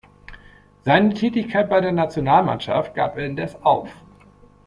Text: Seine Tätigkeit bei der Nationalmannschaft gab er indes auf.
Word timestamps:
Seine 0.83 1.13
Tätigkeit 1.13 1.69
bei 1.69 1.79
der 1.79 1.91
Nationalmannschaft 1.91 2.95
gab 2.95 3.19
er 3.19 3.27
indes 3.27 3.55
auf. 3.61 3.93